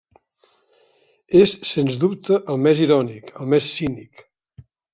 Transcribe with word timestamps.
És 1.41 1.53
sens 1.73 1.99
dubte 2.05 2.41
el 2.55 2.59
més 2.65 2.83
irònic, 2.89 3.31
el 3.43 3.55
més 3.55 3.69
cínic. 3.77 4.27